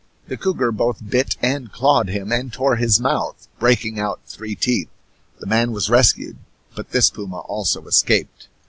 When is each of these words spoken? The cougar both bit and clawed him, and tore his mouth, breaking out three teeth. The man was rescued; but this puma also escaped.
The 0.29 0.35
cougar 0.35 0.71
both 0.71 1.11
bit 1.11 1.37
and 1.43 1.71
clawed 1.71 2.09
him, 2.09 2.31
and 2.31 2.51
tore 2.51 2.77
his 2.77 2.99
mouth, 2.99 3.47
breaking 3.59 3.99
out 3.99 4.19
three 4.25 4.55
teeth. 4.55 4.89
The 5.37 5.45
man 5.45 5.73
was 5.73 5.91
rescued; 5.91 6.37
but 6.73 6.89
this 6.89 7.11
puma 7.11 7.41
also 7.41 7.85
escaped. 7.85 8.47